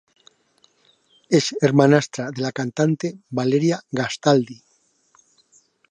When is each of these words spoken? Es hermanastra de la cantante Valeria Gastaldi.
Es 1.29 1.53
hermanastra 1.61 2.31
de 2.31 2.41
la 2.41 2.51
cantante 2.51 3.13
Valeria 3.29 3.79
Gastaldi. 3.91 4.63